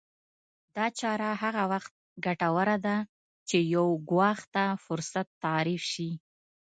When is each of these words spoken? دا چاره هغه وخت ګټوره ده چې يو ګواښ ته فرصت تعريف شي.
دا 0.75 0.85
چاره 0.99 1.29
هغه 1.43 1.63
وخت 1.71 1.91
ګټوره 2.25 2.77
ده 2.85 2.97
چې 3.49 3.57
يو 3.75 3.87
ګواښ 4.09 4.39
ته 4.53 4.63
فرصت 4.85 5.27
تعريف 5.43 5.83
شي. 5.93 6.09